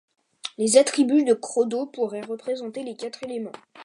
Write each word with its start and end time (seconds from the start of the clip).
Les 0.57 0.77
attributs 0.79 1.25
de 1.25 1.35
Krodo 1.35 1.85
pourraient 1.85 2.25
représenter 2.25 2.81
les 2.83 2.95
quatre 2.95 3.21
éléments. 3.21 3.51